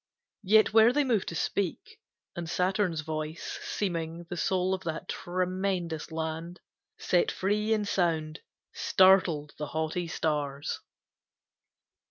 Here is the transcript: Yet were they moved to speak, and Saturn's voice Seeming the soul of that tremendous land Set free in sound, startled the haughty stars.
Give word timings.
Yet 0.41 0.73
were 0.73 0.91
they 0.91 1.03
moved 1.03 1.27
to 1.27 1.35
speak, 1.35 1.99
and 2.35 2.49
Saturn's 2.49 3.01
voice 3.01 3.59
Seeming 3.61 4.23
the 4.31 4.35
soul 4.35 4.73
of 4.73 4.83
that 4.83 5.07
tremendous 5.07 6.11
land 6.11 6.59
Set 6.97 7.31
free 7.31 7.71
in 7.71 7.85
sound, 7.85 8.39
startled 8.73 9.53
the 9.59 9.67
haughty 9.67 10.07
stars. 10.07 10.79